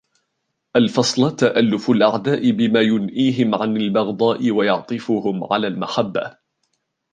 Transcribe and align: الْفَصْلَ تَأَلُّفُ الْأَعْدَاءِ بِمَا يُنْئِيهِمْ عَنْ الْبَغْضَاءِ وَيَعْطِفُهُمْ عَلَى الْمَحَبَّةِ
الْفَصْلَ 0.75 1.35
تَأَلُّفُ 1.35 1.89
الْأَعْدَاءِ 1.89 2.51
بِمَا 2.51 2.81
يُنْئِيهِمْ 2.81 3.55
عَنْ 3.55 3.77
الْبَغْضَاءِ 3.77 4.51
وَيَعْطِفُهُمْ 4.51 5.53
عَلَى 5.53 5.67
الْمَحَبَّةِ 5.67 6.37